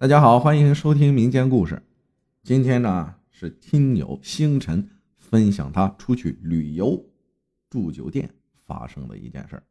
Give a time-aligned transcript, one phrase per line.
[0.00, 1.82] 大家好，欢迎收听民间故事。
[2.42, 4.88] 今天呢是听友星辰
[5.18, 7.04] 分享他出去旅游
[7.68, 8.30] 住酒店
[8.66, 9.62] 发生的一件事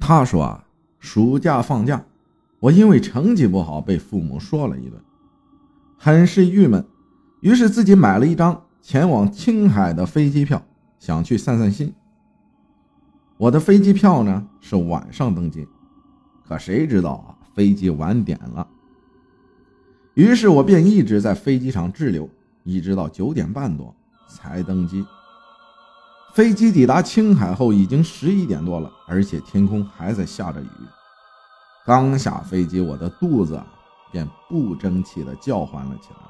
[0.00, 0.66] 他说啊，
[0.98, 2.04] 暑假放假，
[2.58, 5.00] 我因为成绩不好被父母说了一顿，
[5.96, 6.84] 很是郁闷，
[7.40, 10.60] 于是自己买了一张前往青海的飞机票，
[10.98, 11.94] 想去散散心。
[13.36, 15.68] 我的飞机票呢是晚上登机，
[16.44, 17.38] 可谁知道啊？
[17.54, 18.66] 飞机晚点了，
[20.14, 22.28] 于是我便一直在飞机场滞留，
[22.64, 23.94] 一直到九点半多
[24.26, 25.04] 才登机。
[26.34, 30.68] 飞机抵达青海后已经十一点多了，而且天空还在下着雨。
[31.84, 33.62] 刚下飞机，我的肚子
[34.10, 36.20] 便不争气的叫唤了起来。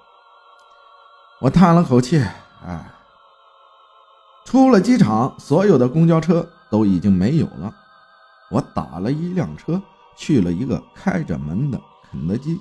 [1.40, 2.18] 我叹了口气，
[2.64, 2.90] 唉，
[4.44, 7.72] 出了机场，所有的公交车都已经没有了。
[8.50, 9.80] 我打了一辆车。
[10.16, 11.80] 去了一个开着门的
[12.10, 12.58] 肯德基，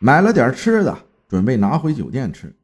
[0.00, 0.98] 买了点吃的，
[1.28, 2.54] 准备拿回酒店吃。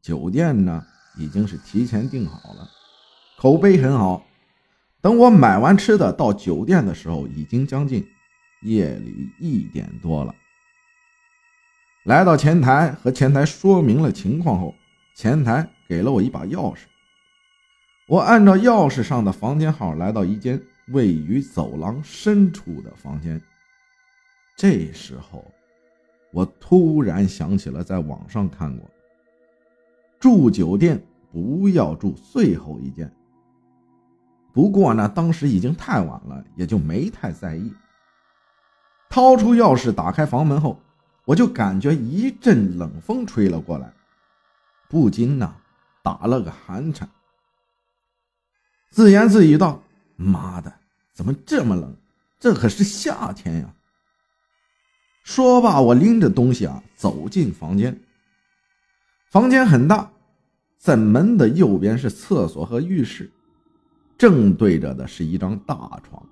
[0.00, 0.84] 酒店呢
[1.16, 2.68] 已经是提前订好了，
[3.38, 4.24] 口碑很好。
[5.00, 8.06] 等我买完吃的到酒店的时候，已经将近
[8.62, 10.34] 夜里一点多了。
[12.04, 14.74] 来到前台和前台说明了情况后，
[15.16, 16.80] 前台给了我一把钥匙。
[18.08, 20.60] 我按照钥匙上的房间号来到一间。
[20.92, 23.40] 位于走廊深处的房间。
[24.56, 25.44] 这时候，
[26.32, 28.88] 我突然想起了在网上看过，
[30.20, 33.10] 住酒店不要住最后一间。
[34.52, 37.72] 不过呢，当时已经太晚了，也就没太在意。
[39.08, 40.78] 掏出钥匙打开房门后，
[41.24, 43.92] 我就感觉一阵冷风吹了过来，
[44.88, 45.56] 不禁呢
[46.02, 47.08] 打了个寒颤，
[48.90, 49.82] 自言自语道
[50.16, 50.72] ：“妈的！”
[51.14, 51.96] 怎么这么冷？
[52.40, 53.74] 这可是夏天呀！
[55.24, 58.00] 说罢，我拎着东西啊走进房间。
[59.30, 60.10] 房间很大，
[60.78, 63.30] 在门的右边是厕所和浴室，
[64.18, 66.26] 正对着的是一张大床。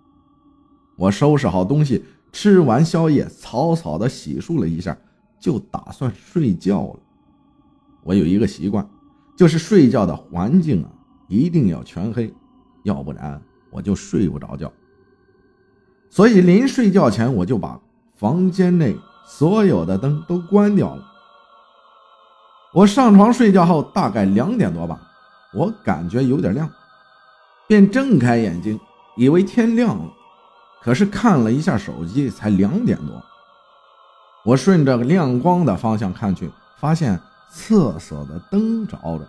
[0.97, 4.97] 我收拾好东西，吃完宵夜，草草的洗漱了一下，
[5.39, 7.01] 就打算睡觉了。
[8.03, 8.89] 我有一个习惯，
[9.37, 10.91] 就是睡觉的环境啊
[11.29, 12.35] 一定要全黑，
[12.83, 13.41] 要不然。
[13.73, 14.73] 我就睡不着觉，
[16.11, 17.81] 所以临睡觉前我就把
[18.17, 21.03] 房间内所有的灯都关掉了。
[22.73, 25.01] 我上床睡觉后，大概两点多吧，
[25.55, 26.69] 我感觉有点亮，
[27.67, 28.79] 便睁开眼睛，
[29.17, 30.05] 以为天亮了。
[30.83, 33.23] 可是看了一下手机，才两点多。
[34.45, 37.21] 我顺着亮光的方向看去，发现
[37.53, 39.29] 厕所的灯着着，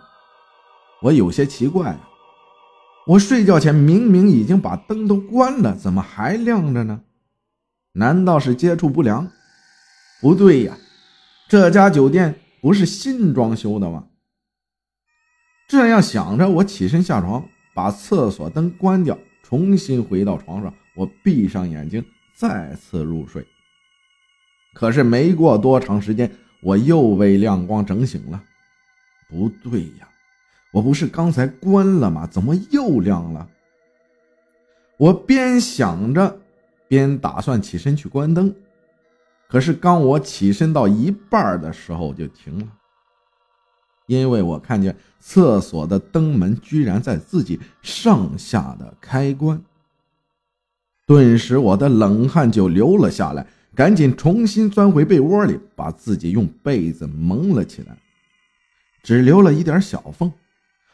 [1.00, 1.96] 我有些奇怪。
[3.06, 7.02] 我睡觉前明明已经把灯都关了，怎么还亮着呢？
[7.94, 9.30] 难道是接触不良？
[10.20, 10.76] 不对呀，
[11.48, 14.06] 这家酒店不是新装修的吗？
[15.68, 20.72] 这样想着，我起身下床，把厕所灯关掉，重新回到床上。
[20.94, 23.44] 我闭上眼睛，再次入睡。
[24.74, 26.30] 可是没过多长时间，
[26.62, 28.42] 我又被亮光整醒了。
[29.28, 30.08] 不对呀！
[30.72, 32.26] 我不是刚才关了吗？
[32.26, 33.46] 怎么又亮了？
[34.96, 36.40] 我边想着，
[36.88, 38.54] 边打算起身去关灯。
[39.48, 42.66] 可是刚我起身到一半的时候就停了，
[44.06, 49.60] 因为我看见厕所的灯门居然在自己上下的开关。
[51.06, 57.94] 顿时我的冷汗就流了下来，赶紧重新钻回被窝里，把自己用被子蒙了起来，
[59.02, 60.32] 只留了一点小缝。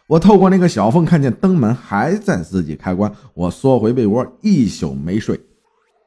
[0.09, 5.39] 我透过那个小缝看见灯门还在自己开关，我缩回被窝，一宿没睡，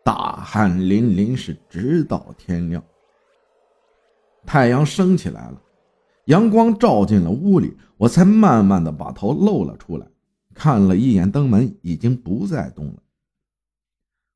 [0.04, 2.84] 大汗淋淋，是直到天亮。
[4.44, 5.62] 太阳升起来了，
[6.26, 10.08] 阳光照进了屋里，我才慢慢的把头露了出来，
[10.56, 12.96] 看了一眼灯门，已经不再动了。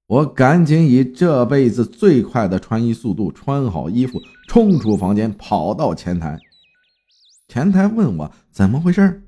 [0.05, 6.37] 我赶紧以这辈子最快的穿衣速度穿好衣服，冲出房间，跑到前台。
[7.47, 9.23] 前台问我怎么回事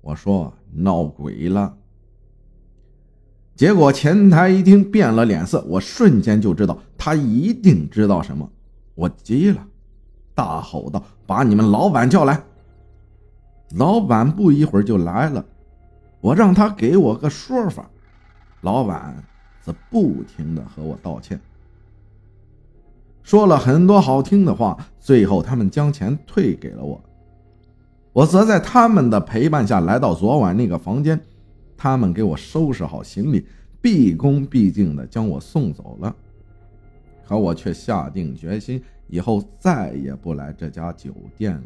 [0.00, 1.76] 我说闹鬼了，
[3.54, 8.50] 结果前台一听变了脸色，我瞬间就知道他一定知道什么。
[8.94, 9.66] 我急了，
[10.34, 12.42] 大吼道：“把你们老板叫来！”
[13.76, 15.44] 老板不一会儿就来了，
[16.20, 17.88] 我让他给我个说法，
[18.62, 19.22] 老板
[19.62, 21.40] 则不停的和我道歉，
[23.22, 27.00] 说了很多好听的话，最后他们将钱退给了我。
[28.12, 31.20] 我则在他们的陪伴下来到昨晚那个房间，
[31.76, 33.46] 他们给我收拾好行李，
[33.80, 36.14] 毕恭毕敬地将我送走了。
[37.24, 41.62] 可我却下定决心，以后再也不来这家酒店了，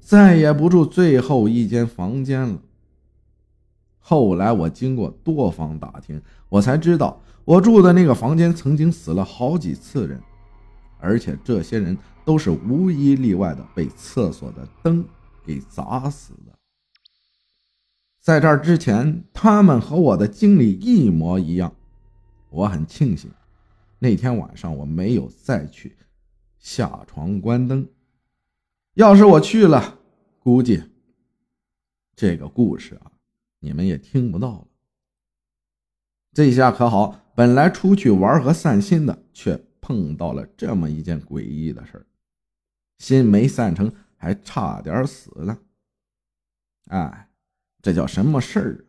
[0.00, 2.58] 再也不住最后一间房间了。
[3.98, 6.18] 后来我经过多方打听，
[6.48, 10.18] 我才知道我住的那个房间曾经死了好几次人，
[11.02, 15.04] 而且这些人都是无一例外的被厕所的灯
[15.44, 16.56] 给砸死的。
[18.20, 21.74] 在这之前，他们和我的经历一模一样。
[22.50, 23.30] 我很庆幸，
[23.98, 25.96] 那天晚上我没有再去
[26.58, 27.88] 下床关灯。
[28.94, 29.98] 要是我去了，
[30.38, 30.84] 估计
[32.14, 33.10] 这个故事啊。
[33.58, 34.66] 你们也听不到了。
[36.32, 42.06] 这下可好，本来出去玩和散心的，却碰到了这么一件诡异的事儿，
[42.98, 45.58] 心没散成，还差点死了。
[46.86, 47.28] 哎，
[47.82, 48.86] 这叫什么事儿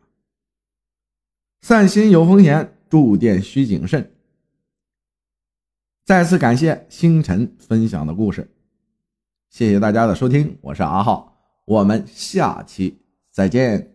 [1.60, 4.12] 散心有风险，住店需谨慎。
[6.04, 8.48] 再次感谢星辰分享的故事，
[9.50, 13.93] 谢谢大家的收听，我是阿浩，我们下期再见。